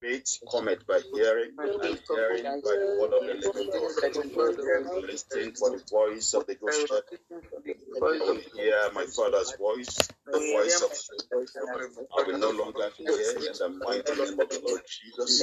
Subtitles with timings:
[0.00, 5.04] Faith cometh by hearing, and hearing by the word of the living God.
[5.04, 6.90] Listen for the voice of the good.
[7.96, 10.92] I will hear my father's voice, the voice of
[12.16, 15.42] I will no longer fear in the mighty name of the Lord Jesus.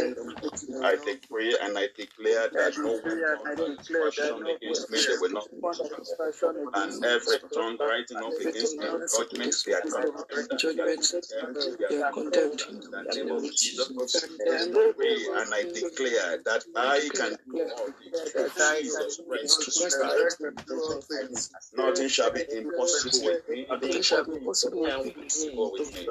[0.83, 5.47] I decree and I declare that no one fashion against me, they will not
[6.75, 11.79] and every tongue rising up against me, judgment, they are condemned.
[11.89, 12.61] They are condemned.
[12.69, 13.89] In the name of Jesus
[14.45, 18.49] decree and I declare that I can do all things through
[19.41, 20.37] Jesus Christ.
[21.77, 23.65] Nothing shall be impossible with me.
[23.69, 24.81] Nothing shall be impossible
[25.73, 26.07] with me.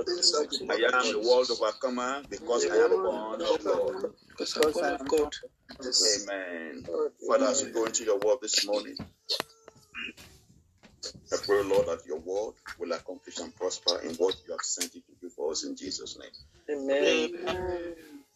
[0.70, 4.12] I am the world overcomer because I am born of God.
[4.28, 5.32] Because I'm born of God.
[5.80, 6.84] Amen.
[7.28, 8.96] Father, as we go into your word this morning,
[11.32, 14.94] I pray, Lord, that your word will accomplish and prosper in what you have sent
[14.94, 16.30] it to do for us in Jesus' name.
[16.70, 17.30] Amen.
[17.46, 17.94] Amen.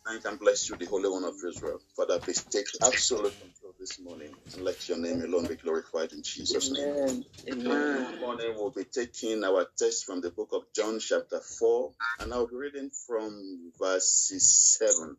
[0.09, 1.81] Thank and bless you, the Holy One of Israel.
[1.97, 6.23] Father, please take absolute control this morning and let your name alone be glorified in
[6.25, 6.85] Jesus' name.
[6.85, 7.25] Amen.
[7.51, 8.11] Amen.
[8.11, 12.35] This morning we'll be taking our text from the book of John, chapter 4, and
[12.35, 15.17] I'll be reading from verses 7,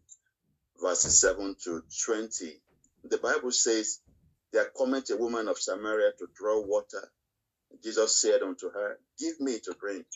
[0.81, 2.61] verses 7 to 20.
[3.05, 3.99] The Bible says,
[4.53, 7.09] There cometh a woman of Samaria to draw water.
[7.83, 10.07] Jesus said unto her, Give me to drink.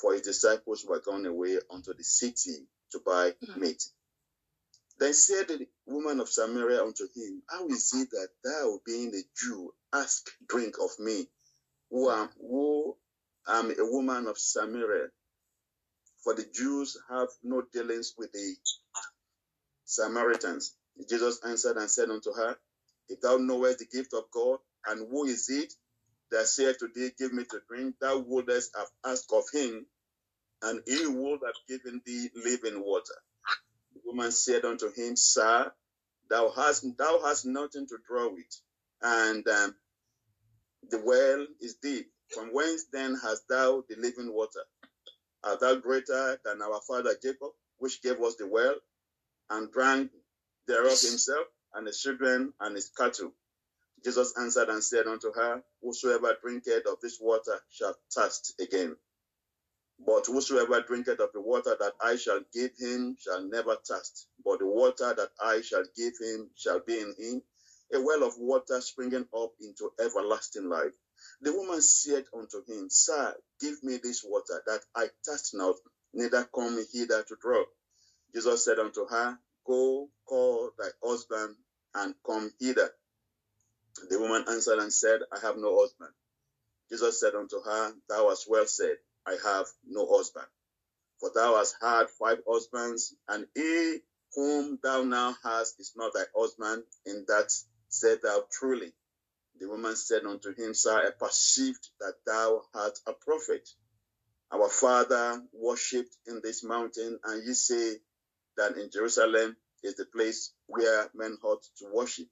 [0.00, 3.60] For his disciples were gone away unto the city to buy mm-hmm.
[3.60, 3.82] meat.
[4.98, 9.22] Then said the woman of Samaria unto him, How is it that thou, being a
[9.36, 11.30] Jew, ask drink of me,
[11.90, 12.96] who am, who
[13.46, 15.10] am a woman of Samaria?
[16.24, 18.56] For the Jews have no dealings with the
[19.84, 20.74] Samaritans.
[21.08, 22.58] Jesus answered and said unto her,
[23.08, 25.72] If thou knowest the gift of God, and who is it
[26.32, 29.86] that saith to thee, Give me to drink, thou wouldest have asked of him,
[30.62, 33.14] and he would have given thee living water.
[33.94, 35.72] The woman said unto him, Sir,
[36.28, 38.60] thou hast thou hast nothing to draw with,
[39.02, 39.74] and um,
[40.90, 42.10] the well is deep.
[42.34, 44.64] From whence then hast thou the living water?
[45.44, 48.74] Art thou greater than our father Jacob, which gave us the well,
[49.50, 50.10] and drank
[50.66, 53.32] thereof himself, and his children, and his cattle?
[54.04, 58.96] Jesus answered and said unto her, Whosoever drinketh of this water shall thirst again.
[60.00, 64.60] But whosoever drinketh of the water that I shall give him shall never thirst, but
[64.60, 67.42] the water that I shall give him shall be in him
[67.94, 70.92] a well of water springing up into everlasting life.
[71.42, 75.76] The woman said unto him, Sir, give me this water, that I thirst not,
[76.14, 77.64] neither come hither to draw.
[78.34, 81.56] Jesus said unto her, Go call thy husband
[81.94, 82.90] and come hither.
[84.10, 86.12] The woman answered and said, I have no husband.
[86.90, 88.96] Jesus said unto her, Thou hast well said
[89.28, 90.46] I have no husband.
[91.20, 94.00] For thou hast had five husbands, and he
[94.34, 97.52] whom thou now hast is not thy husband, in that
[97.88, 98.92] said thou truly.
[99.60, 103.68] The woman said unto him, Sir, I perceived that thou art a prophet.
[104.52, 107.96] Our father worshipped in this mountain, and ye say
[108.56, 112.28] that in Jerusalem is the place where men ought to worship.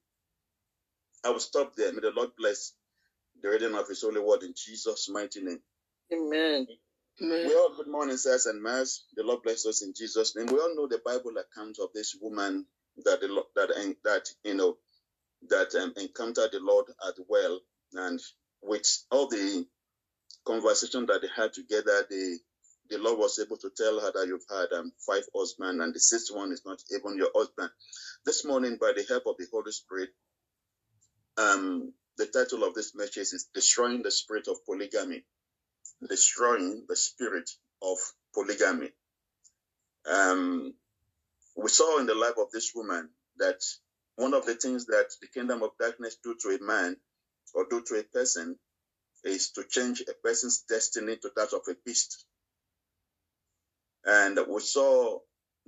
[1.24, 1.92] I will stop there.
[1.92, 2.72] May the Lord bless
[3.42, 5.60] the reading of his holy word in Jesus' mighty name.
[6.12, 6.66] Amen.
[7.22, 7.48] Amen.
[7.48, 9.04] We all good morning, sirs and mars.
[9.16, 10.48] The Lord bless us in Jesus' name.
[10.48, 12.66] We all know the Bible account of this woman
[13.06, 13.70] that the that
[14.04, 14.76] that you know
[15.50, 17.60] that um, encountered the Lord at well,
[17.94, 18.20] and
[18.62, 19.66] with all the
[20.46, 22.38] conversation that they had together, the
[22.90, 26.00] the Lord was able to tell her that you've had um, five husbands, and the
[26.00, 27.70] sixth one is not even your husband.
[28.26, 30.10] This morning, by the help of the Holy Spirit,
[31.38, 35.24] um, the title of this message is "Destroying the Spirit of Polygamy."
[36.08, 37.50] Destroying the spirit
[37.82, 37.98] of
[38.34, 38.90] polygamy.
[40.06, 40.74] Um,
[41.56, 43.62] we saw in the life of this woman that
[44.16, 46.96] one of the things that the kingdom of darkness do to a man
[47.54, 48.58] or do to a person
[49.24, 52.26] is to change a person's destiny to that of a beast.
[54.04, 55.18] And we saw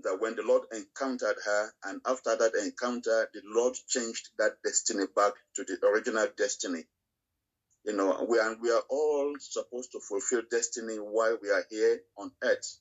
[0.03, 5.05] that when the Lord encountered her, and after that encounter, the Lord changed that destiny
[5.15, 6.85] back to the original destiny.
[7.89, 12.03] You know, we are we are all supposed to fulfill destiny while we are here
[12.19, 12.79] on earth.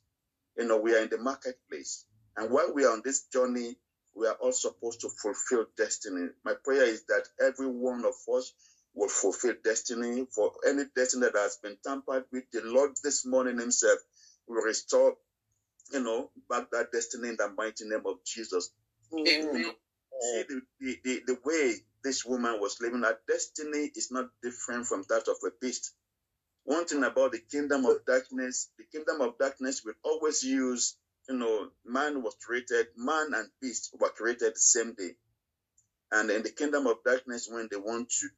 [0.57, 2.05] You know, we are in the marketplace.
[2.37, 3.77] And while we are on this journey,
[4.15, 6.29] we are all supposed to fulfill destiny.
[6.45, 8.53] My prayer is that every one of us
[8.95, 10.27] will fulfill destiny.
[10.35, 13.99] For any destiny that has been tampered with, the Lord this morning Himself
[14.47, 15.15] will restore,
[15.93, 18.71] you know, back that destiny in the mighty name of Jesus.
[19.13, 19.73] Amen.
[20.21, 21.75] See the, the, the, the way
[22.07, 25.93] this woman was living, her destiny is not different from that of a beast.
[26.63, 30.95] One thing about the kingdom of darkness, the kingdom of darkness will always use
[31.29, 35.11] you know, man was created, man and beast were created the same day.
[36.11, 38.29] And in the kingdom of darkness, when they want to,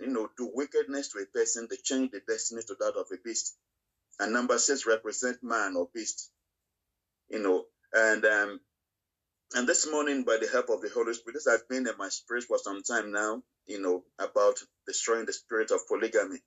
[0.00, 3.16] you know, do wickedness to a person, they change the destiny to that of a
[3.22, 3.56] beast.
[4.18, 6.30] And number six represent man or beast,
[7.28, 7.66] you know.
[7.92, 8.60] And um,
[9.54, 12.08] and this morning, by the help of the Holy Spirit, this has been in my
[12.10, 14.56] spirit for some time now, you know, about
[14.86, 16.38] destroying the spirit of polygamy.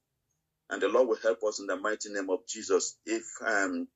[0.69, 2.97] And the Lord will help us in the mighty name of Jesus.
[3.05, 3.87] If um,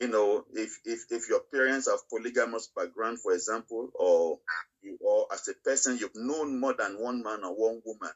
[0.00, 4.38] you know, if if if your parents have polygamous background, for example, or
[4.82, 8.12] you or as a person you've known more than one man or one woman,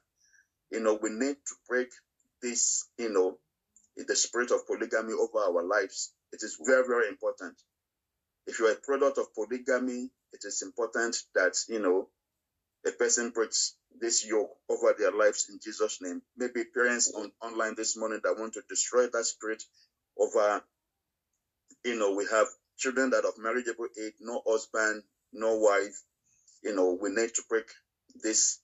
[0.71, 1.89] you know, we need to break
[2.43, 3.39] this, you know,
[3.97, 6.13] the spirit of polygamy over our lives.
[6.33, 7.57] It is very, very important.
[8.47, 12.09] If you are a product of polygamy, it is important that, you know,
[12.87, 16.23] a person puts this yoke over their lives in Jesus' name.
[16.37, 19.63] Maybe parents on online this morning that want to destroy that spirit
[20.19, 20.61] over
[21.85, 22.47] you know, we have
[22.79, 25.03] children that are of marriageable age, no husband,
[25.33, 26.03] no wife.
[26.65, 27.67] You know, we need to break
[28.23, 28.61] this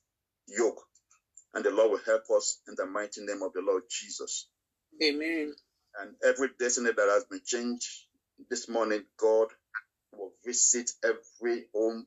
[0.47, 0.81] yoke.
[1.53, 4.47] And the Lord will help us in the mighty name of the Lord Jesus.
[5.03, 5.53] Amen.
[6.01, 7.87] And every destiny that has been changed
[8.49, 9.47] this morning, God
[10.45, 12.05] visit every home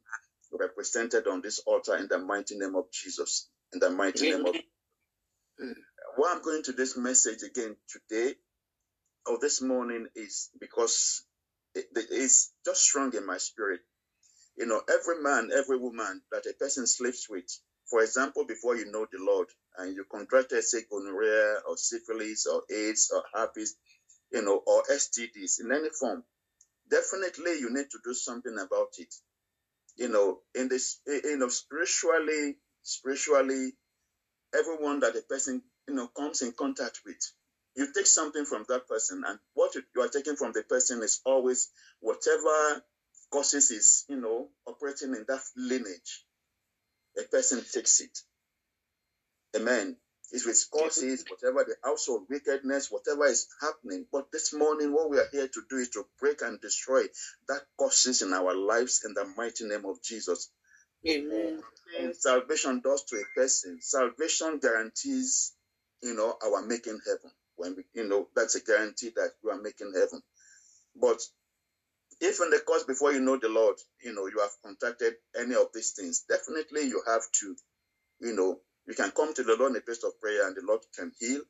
[0.52, 3.48] represented on this altar in the mighty name of Jesus.
[3.72, 4.54] In the mighty name of.
[6.16, 8.34] Why I'm going to this message again today
[9.26, 11.24] or this morning is because
[11.74, 13.80] it is just strong in my spirit.
[14.56, 17.46] You know, every man, every woman that a person sleeps with,
[17.90, 19.48] for example, before you know the Lord
[19.78, 23.76] and you contracted, say, gonorrhea or syphilis or AIDS or herpes,
[24.32, 26.24] you know, or STDs in any form,
[26.90, 29.14] definitely you need to do something about it.
[29.96, 33.72] You know, in this, you know, spiritually, spiritually,
[34.54, 37.18] everyone that a person, you know, comes in contact with,
[37.76, 41.20] you take something from that person, and what you are taking from the person is
[41.24, 42.82] always whatever
[43.30, 46.24] causes is, you know, operating in that lineage.
[47.18, 48.18] A person takes it.
[49.56, 49.96] Amen.
[50.32, 54.06] It's with causes, whatever the household wickedness, whatever is happening.
[54.12, 57.04] But this morning, what we are here to do is to break and destroy
[57.48, 60.50] that causes in our lives in the mighty name of Jesus.
[61.08, 61.62] Amen.
[62.14, 63.78] Salvation does to a person.
[63.80, 65.54] Salvation guarantees,
[66.02, 69.62] you know, our making heaven when we, you know, that's a guarantee that you are
[69.62, 70.22] making heaven.
[71.00, 71.20] But
[72.20, 75.54] if in the course before you know the Lord, you know, you have contacted any
[75.54, 77.56] of these things, definitely you have to,
[78.20, 80.62] you know, you can come to the Lord in a place of prayer and the
[80.66, 81.42] Lord can heal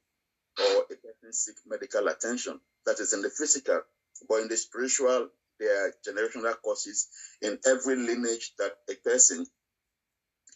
[0.59, 2.61] or a person seek medical attention.
[2.87, 3.83] That is in the physical.
[4.29, 5.29] But in the spiritual,
[5.61, 7.09] there are generational causes
[7.43, 9.47] in every lineage that a person,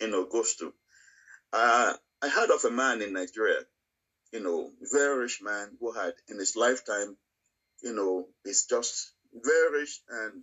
[0.00, 0.72] you know, goes to.
[1.52, 3.60] Uh, I heard of a man in Nigeria
[4.32, 7.16] you know, very rich man who had in his lifetime,
[7.82, 10.42] you know, is just very rich and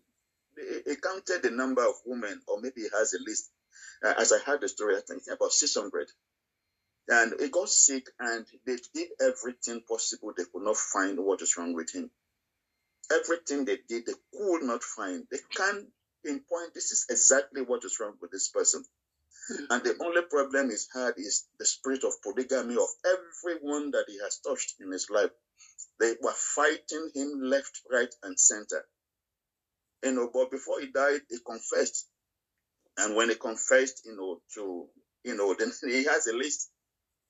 [0.86, 3.51] he, counted the number of women, or maybe he has a list.
[4.04, 6.07] Uh, as I heard the story, I think about 600.
[7.10, 10.34] And he got sick and they did everything possible.
[10.36, 12.12] They could not find what is wrong with him.
[13.12, 15.25] Everything they did, they could not find.
[15.31, 15.88] They can't
[16.25, 18.84] pinpoint this is exactly what is wrong with this person.
[19.69, 24.19] And the only problem he's had is the spirit of polygamy of everyone that he
[24.22, 25.31] has touched in his life.
[26.00, 28.86] They were fighting him left, right, and center.
[30.04, 32.07] You know, but before he died, he confessed.
[32.97, 34.88] And when he confessed, you know, to,
[35.25, 36.69] you know, then he has a list.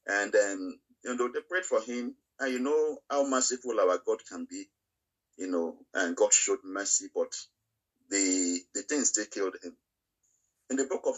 [0.07, 2.15] And then, you know, they prayed for him.
[2.39, 4.65] And you know how merciful our God can be,
[5.37, 7.33] you know, and God showed mercy, but
[8.09, 9.75] the the things they killed him.
[10.69, 11.17] In the book of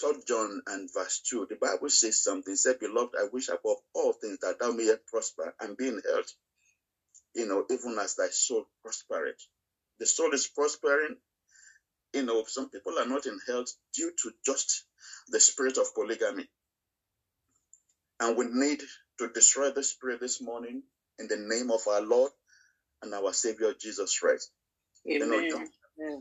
[0.00, 2.54] Third John and verse 2, the Bible says something.
[2.56, 6.32] Said, Beloved, I wish above all things that thou mayest prosper and be in health,
[7.34, 9.42] you know, even as thy soul prospereth.
[10.00, 11.16] The soul is prospering.
[12.16, 14.84] You know, some people are not in health due to just
[15.28, 16.46] the spirit of polygamy.
[18.20, 18.80] And we need
[19.18, 20.82] to destroy the spirit this morning
[21.18, 22.32] in the name of our Lord
[23.02, 24.50] and our Savior Jesus Christ.
[25.06, 25.20] Amen.
[25.20, 25.68] You know, John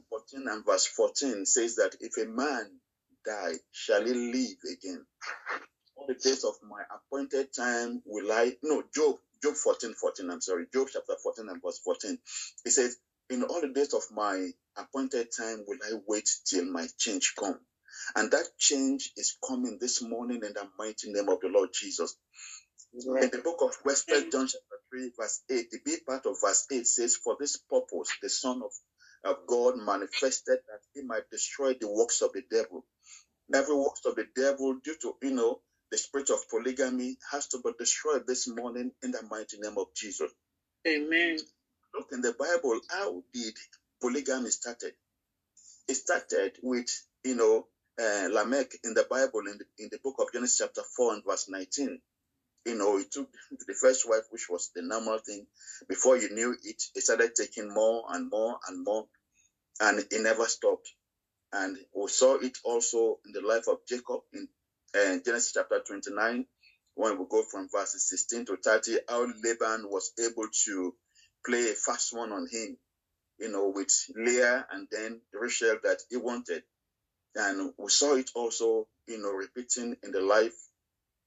[0.09, 2.71] 14 and verse 14 says that if a man
[3.25, 5.05] die, shall he live again?
[5.95, 10.41] All the days of my appointed time will I, no, Job, Job 14, 14, I'm
[10.41, 12.19] sorry, Job chapter 14 and verse 14.
[12.65, 12.97] He says,
[13.29, 17.59] in all the days of my appointed time will I wait till my change come.
[18.15, 22.15] And that change is coming this morning in the mighty name of the Lord Jesus.
[22.93, 26.67] In the book of First John chapter 3, verse 8, the big part of verse
[26.71, 28.71] 8 says, For this purpose the Son of,
[29.31, 32.77] of God manifested that he might destroy the works of the devil
[33.53, 35.59] every works of the devil due to, you know,
[35.91, 39.87] the spirit of polygamy has to be destroyed this morning in the mighty name of
[39.95, 40.31] Jesus.
[40.87, 41.39] Amen.
[41.95, 43.53] Look in the Bible, how did
[44.01, 44.93] polygamy started.
[45.87, 46.89] It started with,
[47.23, 47.67] you know,
[47.99, 51.23] uh, Lamech in the Bible, in the, in the book of Genesis, chapter 4 and
[51.25, 51.99] verse 19.
[52.65, 53.29] You know, he took
[53.67, 55.47] the first wife, which was the normal thing.
[55.87, 59.05] Before you knew it, he started taking more and more and more,
[59.79, 60.91] and he never stopped.
[61.53, 64.47] And we saw it also in the life of Jacob in
[64.95, 66.45] uh, Genesis chapter 29,
[66.95, 70.95] when we go from verses 16 to 30, how Laban was able to
[71.45, 72.77] play a fast one on him,
[73.39, 76.63] you know, with Leah and then the Rachel that he wanted.
[77.35, 80.55] And we saw it also, you know, repeating in the life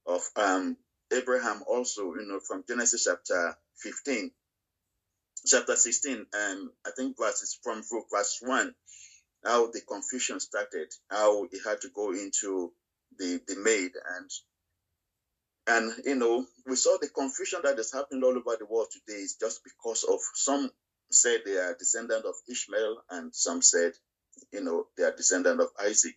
[0.07, 0.77] of um,
[1.13, 4.31] Abraham also, you know, from Genesis chapter 15,
[5.47, 8.75] chapter 16, um, I think verses from verse 1,
[9.45, 12.73] how the confusion started, how he had to go into
[13.19, 14.31] the, the maid and
[15.69, 19.21] and you know, we saw the confusion that is happening all over the world today
[19.21, 20.71] is just because of some
[21.13, 23.95] said they are descendant of Ishmael and some said,
[24.53, 26.17] you know, they are descendant of Isaac.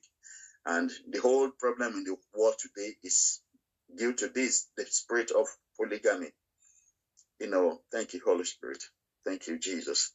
[0.66, 3.42] And the whole problem in the world today is
[3.98, 5.48] due to this, the spirit of
[5.80, 6.32] polygamy.
[7.40, 8.84] You know, thank you, Holy Spirit.
[9.26, 10.14] Thank you, Jesus.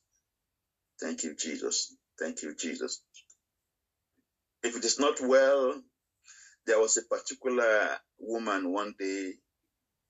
[1.00, 1.94] Thank you, Jesus.
[2.18, 3.02] Thank you, Jesus.
[4.64, 5.80] If it is not well,
[6.66, 9.32] there was a particular woman one day,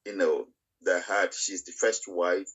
[0.05, 0.47] you know,
[0.83, 2.49] that had, she's the first wife,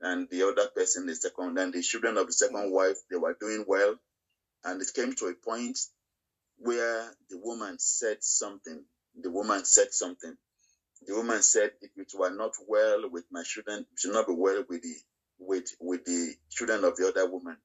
[0.00, 3.36] and the other person is second, and the children of the second wife, they were
[3.38, 3.94] doing well.
[4.64, 5.78] And it came to a point
[6.58, 8.84] where the woman said something.
[9.20, 10.36] The woman said something.
[11.06, 14.34] The woman said, if it were not well with my children, it should not be
[14.36, 14.94] well with the
[15.38, 17.56] with with the children of the other woman.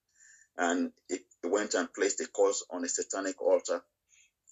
[0.58, 3.84] And it went and placed a curse on a satanic altar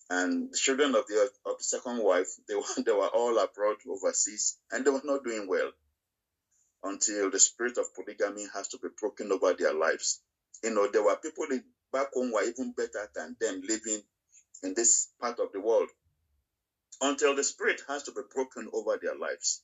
[0.09, 3.77] and the children of the of the second wife they were they were all abroad
[3.89, 5.71] overseas and they were not doing well
[6.83, 10.21] until the spirit of polygamy has to be broken over their lives.
[10.63, 14.01] You know there were people in, back home were even better than them living
[14.63, 15.89] in this part of the world.
[17.01, 19.61] Until the spirit has to be broken over their lives.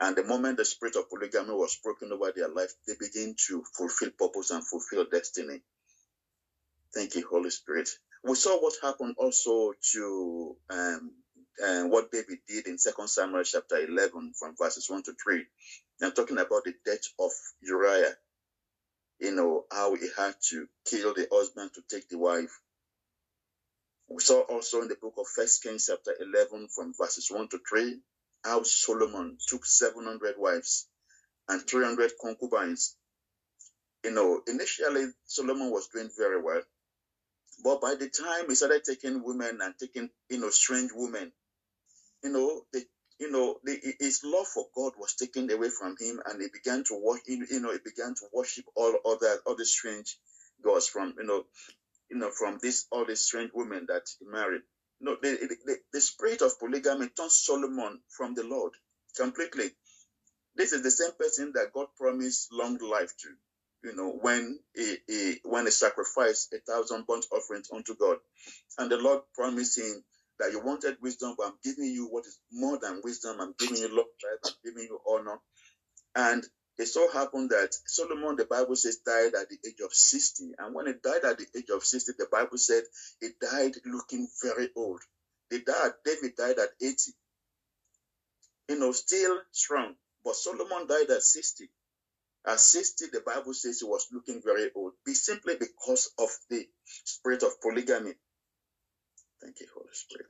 [0.00, 3.64] And the moment the spirit of polygamy was broken over their life they begin to
[3.76, 5.60] fulfill purpose and fulfill destiny.
[6.94, 7.88] Thank you holy spirit
[8.22, 11.12] we saw what happened also to um,
[11.64, 15.44] uh, what David did in Second Samuel chapter 11 from verses 1 to 3.
[16.02, 17.30] I'm talking about the death of
[17.62, 18.14] Uriah.
[19.18, 22.58] You know, how he had to kill the husband to take the wife.
[24.08, 27.60] We saw also in the book of First Kings chapter 11 from verses 1 to
[27.68, 28.00] 3
[28.44, 30.88] how Solomon took 700 wives
[31.48, 32.96] and 300 concubines.
[34.04, 36.62] You know, initially Solomon was doing very well
[37.64, 41.32] but by the time he started taking women and taking, you know, strange women,
[42.24, 42.84] you know, the,
[43.18, 46.84] you know, the, his love for God was taken away from him, and he began
[46.84, 50.18] to worship, you know, he began to worship all other other strange
[50.62, 51.44] gods from, you know,
[52.10, 54.62] you know, from this all these strange women that he married.
[55.00, 58.72] You know, the, the, the spirit of polygamy turned Solomon from the Lord
[59.16, 59.70] completely.
[60.56, 63.28] This is the same person that God promised long life to
[63.84, 68.18] you know, when he, he when he sacrificed a thousand burnt offerings unto God.
[68.78, 70.02] And the Lord promising
[70.38, 73.40] that you wanted wisdom, but I'm giving you what is more than wisdom.
[73.40, 74.06] I'm giving you love,
[74.44, 75.38] I'm giving you honor.
[76.16, 76.44] And
[76.78, 80.52] it so happened that Solomon, the Bible says, died at the age of 60.
[80.58, 82.84] And when he died at the age of 60, the Bible said
[83.20, 85.00] he died looking very old.
[85.50, 87.12] He died, David died at 80.
[88.70, 89.94] You know, still strong.
[90.24, 91.68] But Solomon died at 60.
[92.46, 96.30] Uh, At 60, the Bible says he was looking very old, be simply because of
[96.50, 96.66] the
[97.04, 98.14] spirit of polygamy.
[99.42, 100.26] Thank you, Holy Spirit.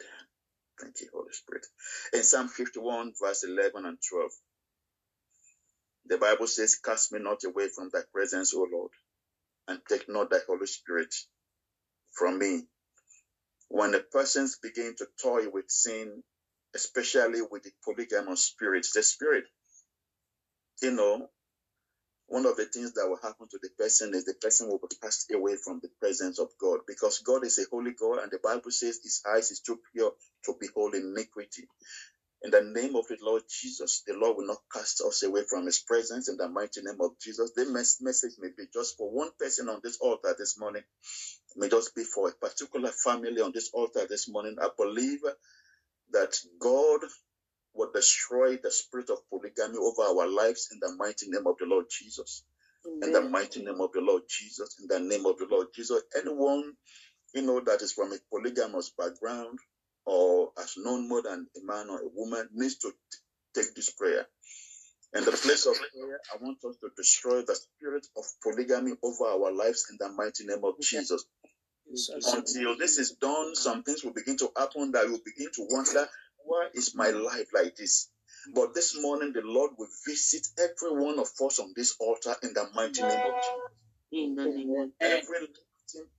[0.81, 1.67] Thank you, Holy Spirit.
[2.15, 4.31] In Psalm 51, verse 11 and 12,
[6.07, 8.93] the Bible says, Cast me not away from thy presence, O Lord,
[9.69, 11.15] and take not thy Holy Spirit
[12.13, 12.65] from me.
[13.69, 16.23] When the persons begin to toy with sin,
[16.75, 19.45] especially with the polygamous spirit, the spirit,
[20.83, 21.29] you know,
[22.31, 24.97] one of the things that will happen to the person is the person will be
[25.03, 28.41] passed away from the presence of God because God is a holy God and the
[28.45, 30.13] Bible says his eyes is too pure
[30.47, 31.65] to behold iniquity.
[32.43, 35.67] In the name of the Lord Jesus, the Lord will not cast us away from
[35.67, 37.53] his presence in the mighty name of Jesus.
[37.57, 37.67] The
[38.01, 40.83] message may be just for one person on this altar this morning.
[41.57, 44.57] It may just be for a particular family on this altar this morning.
[44.63, 45.21] I believe
[46.13, 47.01] that God
[47.75, 51.67] will destroy the spirit of polygamy over our lives in the mighty name of the
[51.67, 52.45] Lord Jesus.
[52.87, 53.03] Amen.
[53.09, 56.03] In the mighty name of the Lord Jesus, in the name of the Lord Jesus,
[56.17, 56.73] anyone
[57.35, 59.59] you know that is from a polygamous background
[60.07, 63.19] or has known more than a man or a woman needs to t-
[63.63, 64.27] take this prayer.
[65.15, 69.25] In the place of prayer, I want us to destroy the spirit of polygamy over
[69.27, 71.25] our lives in the mighty name of Jesus.
[72.35, 76.09] Until this is done, some things will begin to happen that will begin to wonder,
[76.51, 78.09] why is my life like this?
[78.55, 82.55] But this morning, the Lord will visit every one of us on this altar in
[82.55, 83.61] the mighty name of Jesus.
[84.13, 85.49] In the name of Every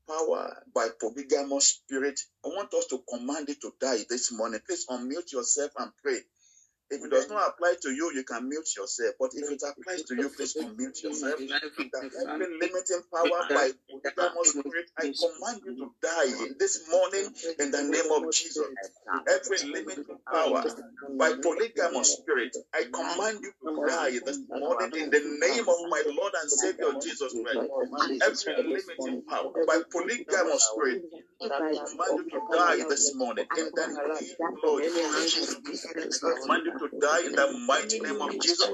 [0.07, 4.61] power by polygamous spirit, I want us to command it to die this morning.
[4.67, 6.19] Please unmute yourself and pray.
[6.91, 9.15] If it does not apply to you, you can mute yourself.
[9.19, 11.39] But if it applies to you, please unmute yourself.
[11.39, 13.71] That every limiting power by
[14.13, 18.67] polygamous spirit, I command you to die this morning in the name of Jesus.
[19.27, 20.63] Every limiting power
[21.17, 26.03] by polygamous spirit, I command you to die this morning in the name of my
[26.17, 27.71] Lord and Savior Jesus Christ.
[28.21, 31.03] Every limiting power by polygamous spirit,
[31.41, 35.57] I command you to die this morning in the name of Lord Jesus.
[36.65, 38.69] You to die in the mighty name of Jesus.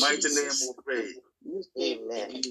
[0.00, 1.08] Mighty name we pray.
[1.80, 2.42] Amen.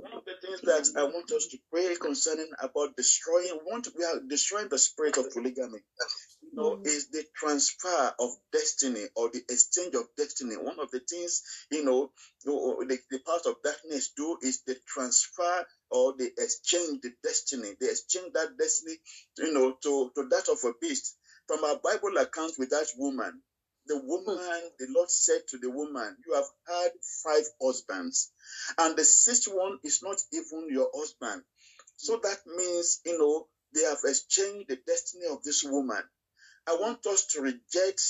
[0.00, 3.88] One of the things that I want us to pray concerning about destroying, we want
[3.96, 5.80] we are destroying the spirit of polygamy.
[6.42, 10.56] You know, is the transfer of destiny or the exchange of destiny.
[10.56, 12.10] One of the things, you know,
[12.44, 17.70] the, the part of darkness do is the transfer or they exchange the destiny.
[17.80, 18.96] They exchange that destiny,
[19.38, 21.16] you know, to, to that of a beast.
[21.46, 23.42] From our Bible account with that woman,
[23.86, 24.06] the hmm.
[24.06, 26.92] woman, the Lord said to the woman, You have had
[27.24, 28.30] five husbands,
[28.78, 31.42] and the sixth one is not even your husband.
[31.96, 32.22] So hmm.
[32.22, 36.02] that means, you know, they have exchanged the destiny of this woman.
[36.66, 38.02] I want us to reject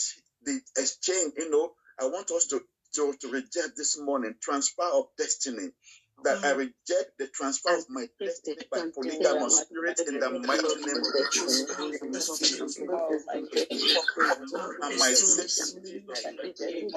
[0.42, 2.60] the exchange, you know, I want us to,
[2.94, 5.70] to, to reject this morning transfer of destiny.
[6.24, 10.98] That I reject the transfer of my destiny by polygamous spirit in the mighty name
[10.98, 11.66] of Jesus.
[14.82, 15.44] And my Savior,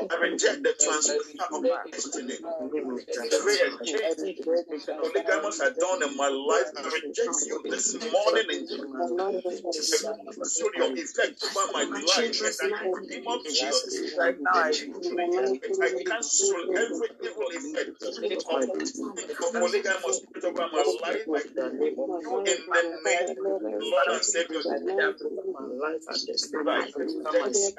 [0.09, 1.17] I reject the transfer
[1.55, 2.37] of my destiny.
[2.39, 8.67] The way exchange polygamous are done in my life, I reject you this morning in
[10.41, 14.01] cancel your effect over my life in the name of Jesus.
[14.19, 14.33] I
[16.05, 21.23] cancel every evil effect of polygamous spirit over my life.
[21.27, 24.61] You in the name of the Lord and Savior.
[26.63, 26.93] Right.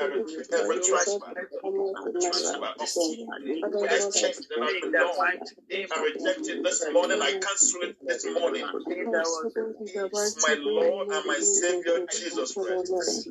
[0.01, 1.19] I reject every transfer,
[2.21, 3.29] transfer of exchange
[3.73, 4.07] that has
[4.49, 5.09] been done.
[5.93, 7.19] I reject it this morning.
[7.23, 8.65] I cancel it this morning.
[10.43, 13.29] My Lord and my Savior Jesus Christ.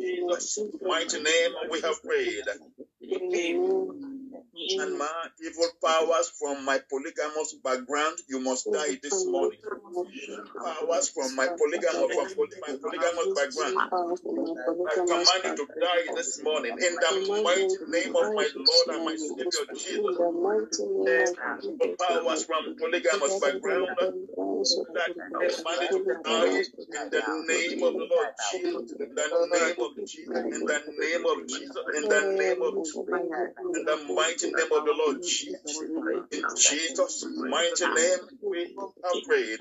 [0.00, 2.44] Jesus, mighty name we have prayed.
[4.54, 5.08] And my
[5.44, 9.58] evil powers from my polygamous background, you must die this morning.
[10.64, 13.76] Powers from my polygamous from my polygamous background,
[14.88, 16.72] I command you to die this morning.
[16.80, 20.18] In the mighty name of my Lord and my Savior Jesus.
[21.98, 28.28] Powers from polygamous background, that command you to die in the name of the Lord
[28.50, 32.74] Jesus, in the name of Jesus, in the name of Jesus, in the name of
[33.74, 35.80] in the mighty name of the Lord Jesus.
[36.32, 39.60] In Jesus' mighty name, we have prayed.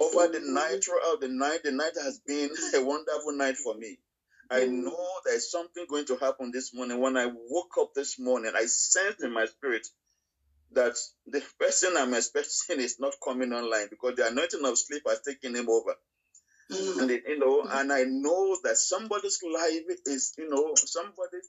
[0.00, 3.98] Over the night, throughout the night, the night has been a wonderful night for me.
[4.50, 7.00] I know there's something going to happen this morning.
[7.00, 9.86] When I woke up this morning, I sensed in my spirit
[10.72, 10.96] that
[11.26, 15.56] the person I'm expecting is not coming online because the anointing of sleep has taken
[15.56, 15.94] him over.
[16.70, 21.48] And you know, and I know that somebody's life is, you know, somebody's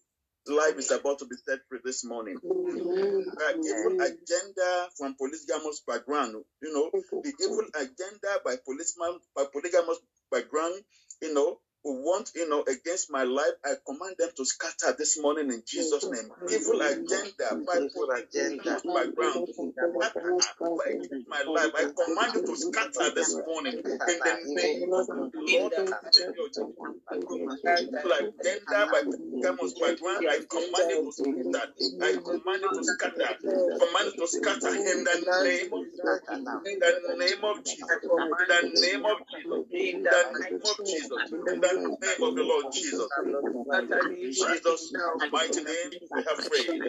[0.49, 2.37] life is about to be set free this morning.
[2.43, 3.29] Mm-hmm.
[3.37, 9.99] The evil agenda from polygamous background, you know, the evil agenda by policeman by polygamous
[10.31, 10.75] background,
[11.21, 14.95] you know, who want, you know, against against my life, I command them to scatter
[14.97, 16.29] this morning in Jesus' name.
[16.49, 20.43] Evil agenda, Bible agenda, background,
[21.27, 25.73] my life, I command you to scatter this morning in the name of the Lord
[25.77, 26.33] and Savior.
[27.13, 29.01] Evil agenda, by
[29.41, 31.59] Camus background, I command you to scatter.
[32.01, 33.37] I command you to scatter.
[33.43, 35.85] Command you to scatter in the name of
[36.65, 37.99] in the name of Jesus.
[38.03, 39.65] In the name of Jesus.
[39.71, 41.31] In the name of Jesus.
[41.31, 42.65] In the name of the Lord.
[42.73, 43.07] Jesus.
[44.13, 44.93] In Jesus'
[45.31, 46.83] mighty name, we have prayed.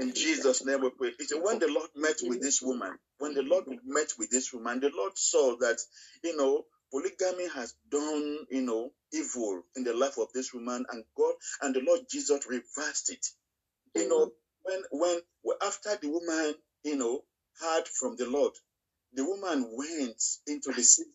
[0.00, 1.10] In Jesus' name we pray.
[1.18, 4.80] It's when the Lord met with this woman, when the Lord met with this woman,
[4.80, 5.78] the Lord saw that,
[6.24, 11.04] you know, polygamy has done, you know, evil in the life of this woman, and
[11.16, 13.26] God and the Lord Jesus reversed it.
[13.94, 14.30] You know,
[14.62, 17.22] when when after the woman, you know,
[17.60, 18.52] heard from the Lord,
[19.14, 21.10] the woman went into the city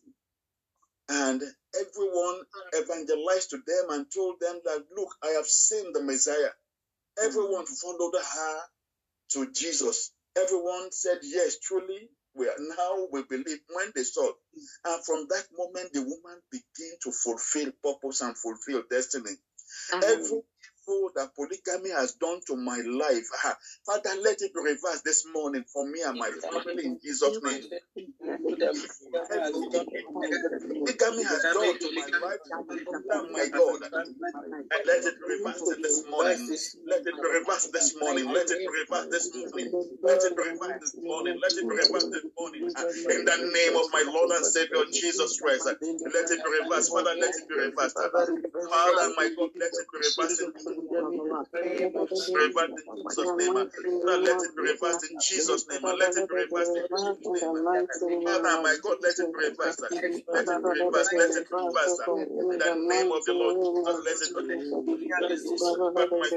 [1.08, 1.42] and
[1.80, 2.40] everyone
[2.76, 6.50] evangelized to them and told them that, look, I have seen the Messiah.
[7.22, 7.78] Everyone mm.
[7.80, 8.60] followed her
[9.30, 10.12] to Jesus.
[10.36, 14.28] Everyone said, yes, truly, we are now we believe when they saw.
[14.28, 14.32] Mm.
[14.84, 19.36] And from that moment, the woman began to fulfill purpose and fulfill destiny.
[19.92, 20.42] Every
[20.88, 25.24] evil that polygamy has done to my life, ah, Father, let it be reversed this
[25.34, 27.62] morning for me and my family in Jesus' name.
[30.84, 33.80] Polygamy has done to my life, oh my God.
[34.86, 36.48] Let it be reversed this morning.
[36.86, 38.32] Let it be reversed this morning.
[38.32, 39.72] Let it be reversed this morning.
[40.02, 41.38] Let it be reversed this morning.
[41.42, 42.62] Let it be reversed this morning.
[42.64, 46.92] In the name of my Lord and Savior Jesus Christ, let it be reversed.
[46.92, 47.96] Father, let it be reversed.
[47.96, 50.42] Father, my God, let it be reversed.
[50.76, 50.92] Jesus'
[53.36, 53.54] name.
[54.24, 55.80] Let it be reversed in Jesus' name.
[55.98, 57.50] Let it be reversed in Jesus' name.
[58.24, 59.82] Father, my God, let it be reversed.
[60.32, 61.14] Let it be reversed.
[61.16, 62.00] Let it be reversed.
[62.50, 64.64] In the name of the Lord Jesus, let it be reversed.
[65.60, 66.30] My Father, my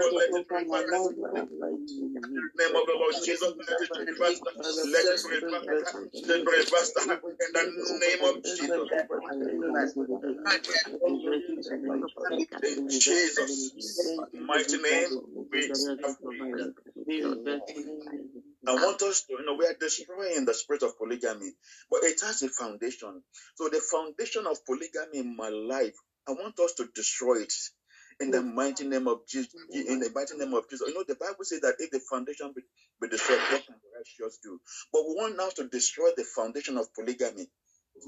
[0.00, 1.12] God, let it be reversed.
[1.12, 4.42] In the name of the Lord Jesus, let it be reversed.
[4.84, 5.96] Let it be reversed.
[6.24, 6.96] Let it be reversed.
[7.52, 8.90] In the name of Jesus.
[12.62, 13.73] In Jesus'
[14.46, 15.10] mighty name,
[15.52, 16.16] we have.
[18.66, 21.52] I want us to, you know, we are destroying the spirit of polygamy,
[21.90, 23.22] but it has a foundation.
[23.56, 25.94] So the foundation of polygamy in my life,
[26.28, 27.52] I want us to destroy it
[28.20, 29.54] in the mighty name of Jesus.
[29.72, 30.88] In the mighty name of Jesus.
[30.88, 32.62] You know, the Bible says that if the foundation be,
[33.02, 34.60] be destroyed, what can the righteous do?
[34.92, 37.48] But we want now to destroy the foundation of polygamy.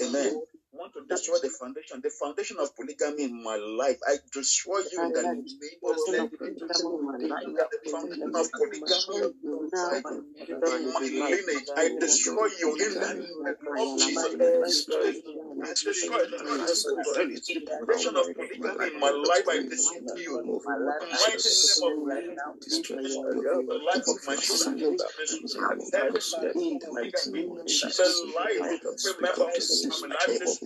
[0.02, 0.42] Amen.
[0.76, 3.96] We want to destroy the foundation, the foundation of polygamy in my life.
[4.06, 5.46] I destroy you in the name
[5.82, 6.28] of the
[7.88, 9.32] foundation of polygamy
[10.76, 11.68] in my lineage.
[11.76, 14.84] I destroy you in the name of Jesus.
[15.64, 19.48] I destroy the foundation of polygamy in my life.
[19.48, 20.36] I destroy you.
[20.36, 20.60] In
[22.82, 24.76] the name of the life of my children.
[25.94, 26.20] Every
[26.84, 29.46] polygamy, the life of every member
[30.44, 30.65] of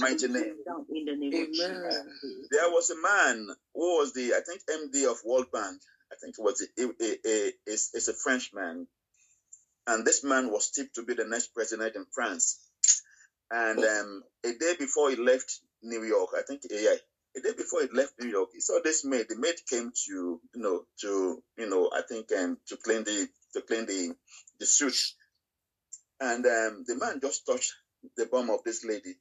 [0.00, 0.56] mighty name.
[2.50, 5.80] There was a man who was the, I think, MD of World Bank.
[6.12, 8.86] I think it was a, a, a, it's, it's a Frenchman.
[9.86, 12.60] And this man was tipped to be the next president in France.
[13.50, 16.94] And um, a day before he left New York, I think, yeah,
[17.36, 19.26] a day before he left New York, he saw this maid.
[19.28, 23.28] The maid came to, you know, to, you know, I think, um, to clean the,
[23.54, 24.14] to clean the,
[24.60, 24.96] the suit.
[26.20, 27.72] And um, the man just touched
[28.16, 29.16] the bum of this lady.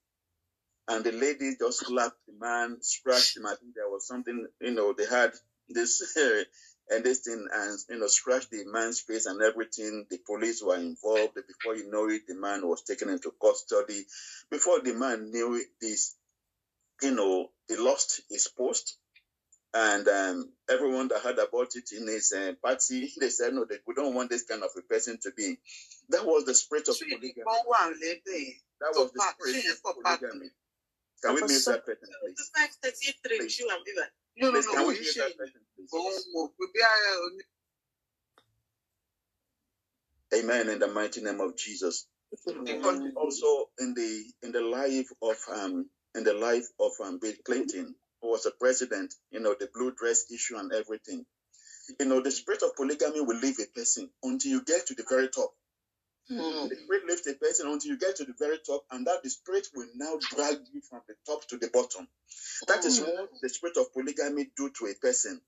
[0.88, 3.46] And the lady just slapped the man, scratched him.
[3.46, 5.32] I think there was something, you know, they had
[5.70, 6.17] this
[6.91, 10.06] and this thing and you know scratched the man's face and everything.
[10.10, 11.36] The police were involved.
[11.36, 14.06] Before you know it the man was taken into custody.
[14.50, 16.15] Before the man knew it, this
[17.02, 18.98] you know he lost his post.
[19.74, 23.78] And um, everyone that heard about it in his uh, party they said no they,
[23.88, 25.58] we don't want this kind of a person to be.
[26.10, 27.32] That was the spirit of polygamy.
[28.82, 30.50] that was the spirit of polygamy
[31.24, 32.52] can we mute that person please
[33.40, 33.58] please,
[34.52, 35.90] please can we mute that person please
[40.34, 40.70] Amen.
[40.70, 42.08] In the mighty name of Jesus.
[43.16, 47.96] Also in the in the life of um in the life of um, Bill Clinton,
[48.22, 51.26] who was a president, you know, the blue dress issue and everything.
[52.00, 55.06] You know, the spirit of polygamy will leave a person until you get to the
[55.10, 55.52] very top.
[56.32, 56.70] Mm.
[56.70, 59.30] The spirit lifts a person until you get to the very top, and that the
[59.30, 62.08] spirit will now drag you from the top to the bottom.
[62.67, 65.41] That is what the spirit of polygamy do to a person.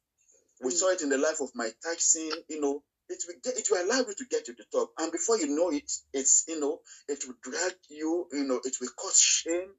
[0.64, 3.68] We saw it in the life of Mike Tyson, you know, it will get, it
[3.72, 6.60] will allow you to get to the top, and before you know it, it's you
[6.60, 9.72] know, it will drag you, you know, it will cause shame.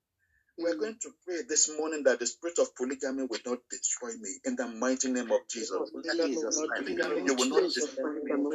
[0.58, 4.30] We're going to pray this morning that the spirit of polygamy will not destroy me
[4.46, 5.70] in the mighty name of Jesus.
[6.28, 6.60] Jesus.
[7.26, 8.32] You will not destroy me.
[8.32, 8.48] In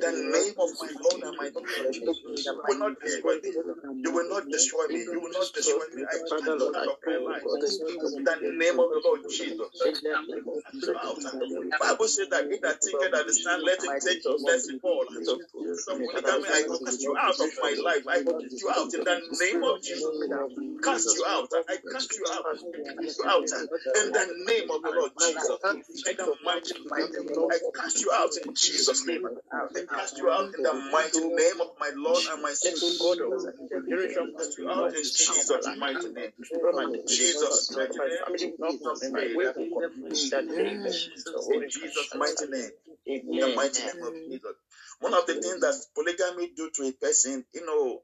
[0.00, 1.50] The name of my Lord and my
[1.92, 3.52] Jesus, you will not destroy me.
[4.04, 5.00] You will not destroy me.
[5.12, 6.02] You will not destroy me.
[6.10, 6.90] I cast you my life.
[8.16, 9.68] In the name of the Lord Jesus.
[11.80, 15.04] Bible says that he that thinketh that the stand, let him take lest he fall.
[15.24, 15.40] So
[15.88, 18.04] polygamy, I cast you out of my life.
[18.08, 20.04] I cast you out in the name of Jesus.
[20.84, 21.48] Cast you out.
[21.68, 22.44] I cast you out.
[22.48, 25.48] Cast you out in the name of the Lord Jesus.
[26.08, 29.24] In the mighty name, I cast you out in Jesus' name.
[29.52, 32.80] I cast you out in the mighty name of my Lord and my Savior.
[34.18, 36.32] I cast you out in Jesus' mighty name.
[37.08, 37.98] Jesus' mighty
[39.58, 40.21] name.
[41.54, 42.70] In Jesus' mighty name.
[43.30, 44.56] In the mighty name of Jesus.
[45.00, 48.02] One of the things that polygamy do to a person, you know,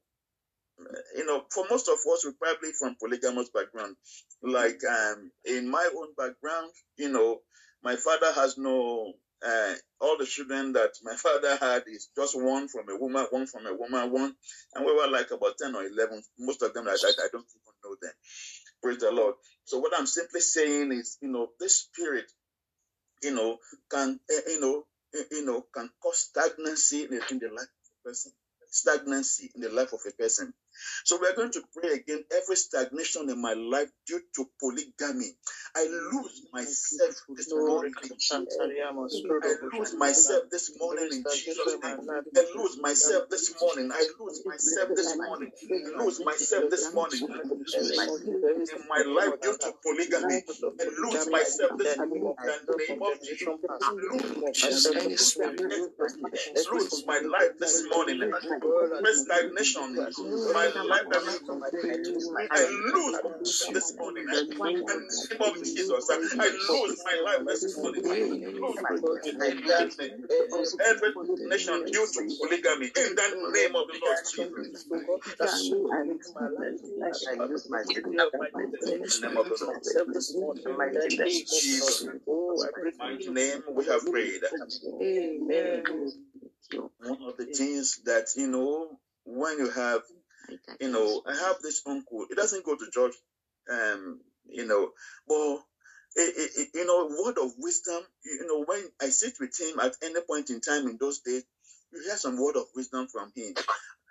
[1.16, 3.96] you know, for most of us, we're probably from polygamous background.
[4.42, 7.40] Like um, in my own background, you know,
[7.82, 9.14] my father has no.
[9.46, 13.46] Uh, all the children that my father had is just one from a woman, one
[13.46, 14.34] from a woman, one,
[14.74, 16.22] and we were like about ten or eleven.
[16.38, 18.12] Most of them, I, I, I don't even know them.
[18.82, 19.34] Praise the Lord.
[19.64, 22.26] So what I'm simply saying is, you know, this spirit,
[23.22, 23.58] you know,
[23.90, 24.84] can, uh, you know,
[25.18, 28.32] uh, you know, can cause stagnancy in the life of a person.
[28.70, 30.54] Stagnancy in the life of a person.
[31.04, 35.30] So we're going to pray again every stagnation in my life due to polygamy.
[35.76, 37.92] I lose myself this morning.
[38.02, 38.70] in Jesus' name.
[39.42, 41.98] I lose myself this morning in Jesus' name.
[42.36, 43.90] I lose myself this morning.
[43.92, 45.50] I lose myself this morning.
[45.54, 47.20] I lose myself this morning.
[47.24, 50.42] In my life due to polygamy.
[50.80, 52.34] I lose myself this morning.
[52.38, 53.48] In the name of Jesus.
[54.96, 58.20] I lose lose my life this morning.
[59.04, 59.96] First stagnation.
[60.54, 61.06] My life
[62.50, 62.60] I
[62.94, 63.20] lose
[63.72, 64.24] this morning.
[64.32, 66.10] In the name of Jesus.
[66.10, 68.02] I lose my life this morning.
[68.06, 68.18] I
[68.60, 70.00] lose my life.
[70.86, 71.12] Every
[71.48, 72.86] nation due to polygamy.
[72.86, 74.84] In the name of the Lord Jesus.
[75.40, 79.82] I lose my In the name of the Lord.
[81.48, 82.04] Jesus.
[82.98, 84.42] Mighty name we have prayed.
[85.00, 85.84] Amen.
[87.00, 90.02] One of the things that you know when you have
[90.80, 92.26] you know I have this uncle.
[92.28, 93.14] He doesn't go to church,
[93.70, 94.90] um, you know,
[95.28, 95.58] but
[96.18, 98.02] eh, eh, you know, word of wisdom.
[98.24, 101.44] You know, when I sit with him at any point in time in those days,
[101.92, 103.54] you hear some word of wisdom from him.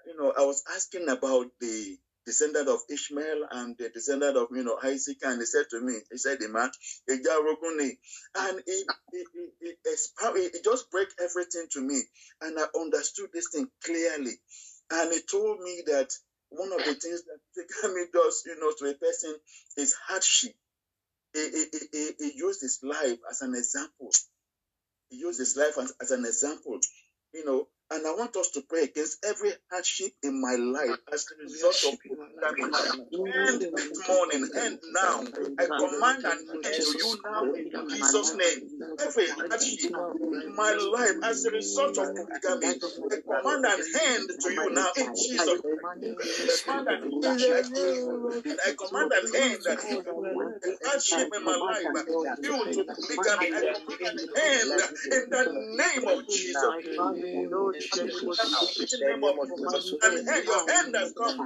[0.08, 4.63] You know, I was asking about the descendant of Ishmael and the descendant of you
[4.63, 6.71] know Isaac, and he said to me, he said, "The man,
[7.10, 7.97] Ejaroguni,"
[8.36, 12.02] and it it, it, it, expound- it it just break everything to me,
[12.41, 14.34] and I understood this thing clearly,
[14.91, 16.12] and he told me that
[16.49, 17.39] one of the things that
[17.83, 19.36] polygamy does, you know, to a person
[19.77, 20.53] is hardship.
[21.33, 24.12] He, he, he- he used his life as an example.
[25.10, 26.79] He used his life as, as an example,
[27.33, 27.67] you know.
[27.91, 31.84] And I want us to pray against every hardship in my life as a result
[31.86, 32.71] of polygamy.
[33.26, 35.23] End this morning, end now.
[35.60, 38.60] I command and end to you now in Jesus' name.
[39.00, 39.93] Every hardship
[40.43, 42.76] in my life as a result of polygamy,
[43.12, 45.82] I command and end to you now in Jesus' name.
[46.58, 48.04] Command an end.
[48.65, 49.63] I command an end.
[50.62, 52.06] The hardship in my life
[52.41, 55.43] due to polygamy, I command an end in the
[55.78, 56.73] name of Jesus.
[57.79, 59.93] In the name of Jesus.
[60.03, 61.37] And hand, your hand has come.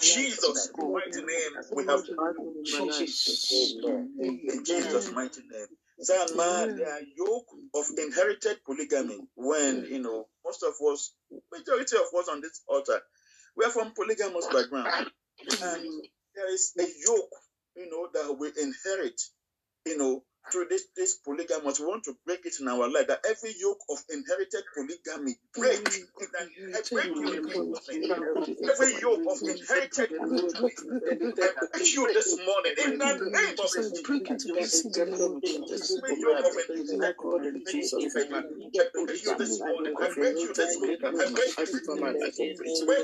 [0.00, 2.02] Jesus' mighty name, we have
[4.50, 5.83] in Jesus' mighty name.
[6.02, 11.14] Zama, there are yoke of inherited polygamy when, you know, most of us,
[11.52, 13.00] majority of us on this altar,
[13.56, 15.10] we are from polygamous background.
[15.62, 15.86] And
[16.34, 17.30] there is a yoke,
[17.76, 19.20] you know, that we inherit,
[19.86, 23.08] you know, through this, this polygamous, we want to break it in our life.
[23.08, 25.80] That every yoke of inherited polygamy break.
[26.20, 28.22] in that- I break you in Jesus' name.
[28.70, 30.72] Every yoke of inherited polygamy,
[31.40, 31.52] I
[31.96, 34.38] you this morning in the name of Jesus, break it.
[34.40, 35.96] To pieces in the name of Jesus.
[35.98, 37.16] Every yoke of inherited
[37.56, 38.06] in Jesus'
[38.74, 38.84] I
[39.24, 39.92] you this morning.
[40.00, 40.98] I break you this morning.
[41.04, 42.20] I break you this morning.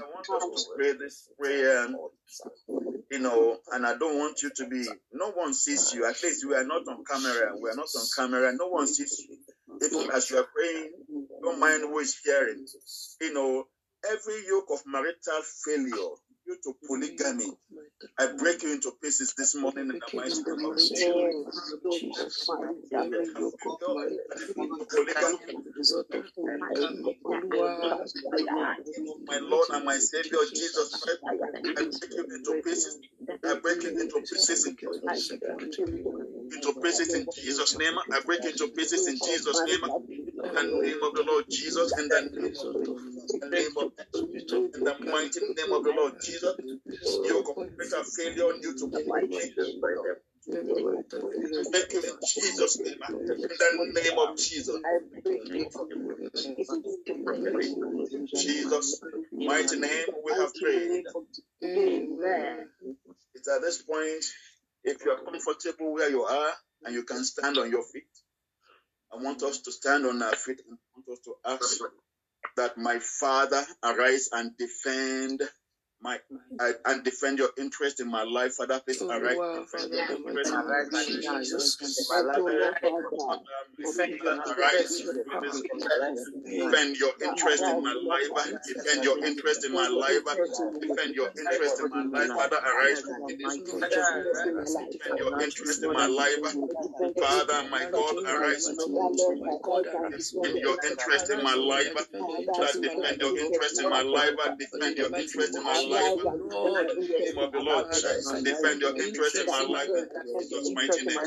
[0.00, 1.88] I want us to pray this prayer,
[3.10, 6.06] you know, and I don't want you to be, no one sees you.
[6.06, 7.54] At least we are not on camera.
[7.60, 8.52] We are not on camera.
[8.54, 9.38] No one sees you.
[9.84, 10.92] Even as you are praying,
[11.42, 12.66] don't mind who is hearing.
[13.20, 13.64] You know,
[14.10, 16.14] every yoke of marital failure
[16.48, 17.52] due to polygamy,
[18.18, 22.48] I break you into pieces this morning in the mighty name of Jesus.
[29.26, 32.98] My Lord and my Savior Jesus I break you into pieces.
[33.44, 34.76] I break you into pieces in,
[36.54, 37.94] into pieces in Jesus' name.
[38.12, 39.84] I break you into pieces in Jesus' name.
[39.84, 42.97] In the name of the Lord Jesus, in the name
[43.76, 43.92] of
[44.74, 46.54] in the mighty name of the Lord Jesus,
[47.26, 48.86] you complete a failure due to
[50.50, 52.98] Thank you in Jesus' name.
[53.02, 54.80] Ah, in the name of Jesus.
[58.34, 59.00] Jesus'
[59.32, 61.04] mighty name we have prayed.
[61.64, 62.68] Amen.
[63.34, 64.24] It's at this point,
[64.84, 66.52] if you are comfortable where you are
[66.84, 68.08] and you can stand on your feet,
[69.12, 71.80] I want us to stand on our feet and I want us to ask
[72.58, 75.42] that my Father arise and defend
[76.00, 76.18] my
[76.60, 78.80] uh, and defend your interest in my life, Father.
[78.80, 79.36] Please Oh, arise.
[79.36, 81.52] wow, defend Father, your interest in my mighty name of Father.
[83.78, 84.54] Defend your interest
[87.74, 88.30] in my life.
[88.66, 90.24] Defend your interest in my life.
[90.80, 92.28] Defend your interest in my life.
[92.28, 93.02] Father, arise.
[93.02, 93.66] Defend
[95.18, 96.54] your interest in my life.
[97.18, 98.66] Father, my God, arise.
[98.66, 101.94] Defend your interest in my life.
[102.58, 104.34] That defend your interest in my life.
[104.58, 105.87] Defend your interest in my life.
[105.88, 107.86] Lord, Name of the Lord
[108.44, 109.90] Defend your interest in my life.
[109.94, 111.18] In Jesus' mighty name.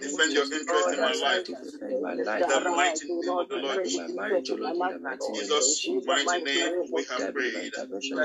[0.00, 1.46] Defend your interest in my life.
[1.46, 4.74] Defend my In life, the mighty name of the Lord life, my marriage, in the
[5.00, 6.06] mighty name of Jesus' Jesus.
[6.06, 7.72] mighty name we have There be no prayed.
[7.74, 8.16] intervention.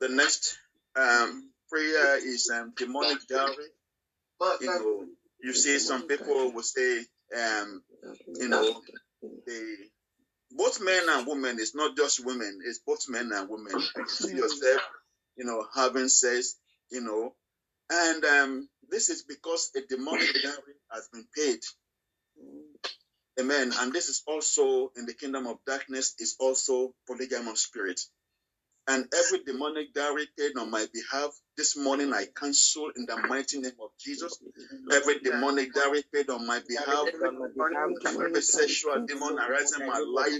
[0.00, 0.58] The next
[0.96, 3.54] um, prayer is um, demonic dowry.
[4.60, 5.06] You know,
[5.42, 7.04] you see, some people will say,
[7.36, 7.82] um,
[8.40, 8.82] you know,
[9.46, 9.74] they
[10.52, 11.58] both men and women.
[11.60, 12.60] It's not just women.
[12.64, 13.74] It's both men and women.
[13.96, 14.82] You see yourself,
[15.36, 16.56] you know, having sex,
[16.90, 17.34] you know,
[17.90, 21.60] and um, this is because a demonic dowry has been paid.
[23.40, 23.72] Amen.
[23.78, 28.00] And this is also in the kingdom of darkness is also polygamous spirit.
[28.88, 33.58] And every demonic dowry paid on my behalf this morning, I cancel in the mighty
[33.60, 34.38] name of Jesus.
[34.92, 37.04] Every demonic dowry paid on my behalf,
[38.06, 40.38] every sexual demon arising in my life,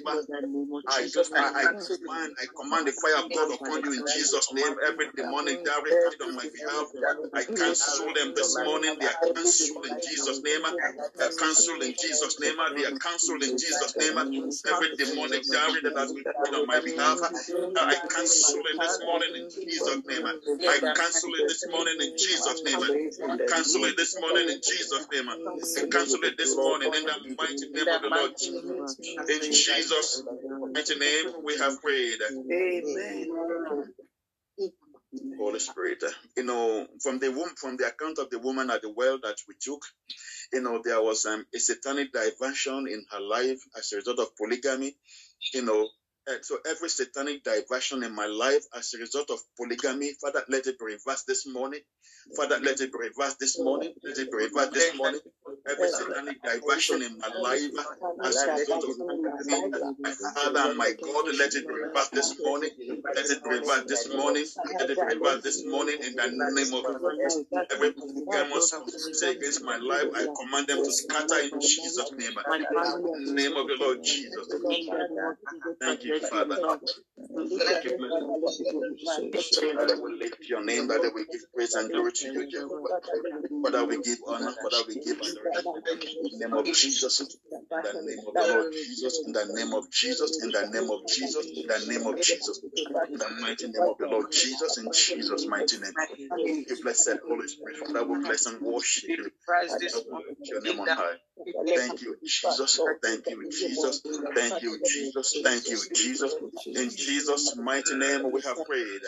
[0.88, 4.52] I just I, I command I command the fire of God upon you in Jesus'
[4.52, 4.74] name.
[4.86, 6.86] Every demonic dowry paid on my behalf,
[7.34, 8.94] I cancel them this morning.
[9.00, 10.62] They are cancelled in Jesus' name.
[10.62, 12.56] They are cancelled in Jesus' name.
[12.76, 14.18] They are cancelled in Jesus' name.
[14.18, 17.18] Every demonic dowry that has been paid on my behalf,
[17.76, 20.26] I cancel it this morning in Jesus' name.
[20.26, 22.80] I cancel it this morning in Jesus' name.
[23.48, 25.26] Cancel it this morning in Jesus' name.
[25.90, 28.32] Cancel it this morning in the mighty name of the Lord.
[29.30, 30.22] In Jesus'
[30.74, 32.18] mighty name we have prayed.
[32.52, 33.94] Amen.
[35.38, 36.02] Holy Spirit.
[36.36, 39.36] You know, from the womb, from the account of the woman at the well that
[39.48, 39.82] we took,
[40.52, 44.36] you know, there was um, a satanic diversion in her life as a result of
[44.36, 44.96] polygamy.
[45.54, 45.88] You know,
[46.28, 50.66] Eh, so every satanic diversion in my life as a result of polygamy, Father, let
[50.66, 51.80] it be reversed this morning.
[52.36, 53.94] Father, let it be reversed this morning.
[54.04, 55.20] Let it be reversed this morning.
[55.66, 57.60] Every satanic diversion in my life
[58.24, 62.70] as a result of polygamy, Father my God, let it be reversed this morning.
[63.14, 64.44] Let it be reversed this morning.
[64.78, 66.84] Let it be reversed this morning in the name of
[67.30, 67.66] Jesus.
[67.72, 68.72] Every polygamous
[69.12, 72.34] say against my life, I command them to scatter in Jesus' name.
[72.54, 74.48] In the name of the Lord Jesus.
[75.80, 76.58] Thank you, Father.
[77.58, 77.92] Thank you,
[79.76, 79.96] Father.
[80.02, 82.90] We lift your name, that we give praise and glory to you, Jehovah.
[83.62, 84.52] Father, we give honor.
[84.62, 85.72] Father, we give adoration.
[86.22, 87.20] In the name of Jesus.
[87.20, 87.28] In
[87.82, 89.22] the name of the Lord Jesus.
[89.26, 90.42] In the name of Jesus.
[90.42, 91.46] In the name of Jesus.
[91.56, 92.60] In the name of Jesus.
[93.12, 94.78] In the mighty name of the Lord Jesus.
[94.78, 95.94] In Jesus' mighty name.
[96.68, 97.76] You blessed and Holy Spirit.
[97.86, 99.30] Father, we bless and worship you.
[100.50, 101.16] Your name on high.
[101.74, 102.80] Thank you, Jesus.
[103.02, 104.02] Thank you, Jesus.
[104.34, 105.40] Thank you, Jesus.
[105.44, 106.34] Thank you, Jesus.
[106.74, 109.00] In Jesus' mighty name we have prayed.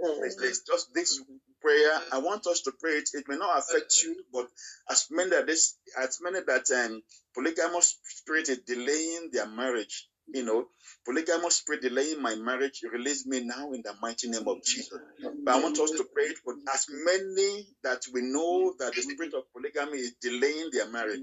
[0.00, 1.20] It's, it's just this
[1.62, 2.00] prayer.
[2.12, 3.10] I want us to pray it.
[3.14, 4.48] It may not affect you, but
[4.90, 7.02] as many that this, as many that um,
[7.34, 10.66] polygamous spirit is delaying their marriage, you know,
[11.06, 14.98] polygamous spirit delaying my marriage, release me now in the mighty name of Jesus.
[15.44, 19.34] But I want us to pray for as many that we know that the spirit
[19.34, 21.20] of polygamy is delaying their marriage.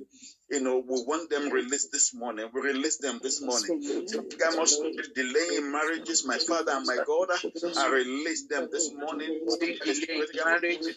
[0.54, 2.48] You know, we want them released this morning.
[2.54, 3.82] We release them this morning.
[3.82, 7.30] Polygamous spirit delaying marriages, my Father and my God,
[7.78, 9.34] I release them this morning.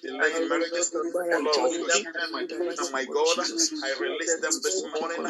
[0.04, 5.24] Delaying marriages, oh Lord, your children, my and my God, I release them this morning.